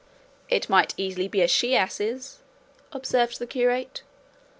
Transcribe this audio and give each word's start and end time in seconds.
"It 0.49 0.67
might 0.67 0.95
easily 0.97 1.27
be 1.27 1.41
a 1.41 1.47
she 1.47 1.75
ass's," 1.75 2.39
observed 2.91 3.37
the 3.37 3.45
curate. 3.45 4.01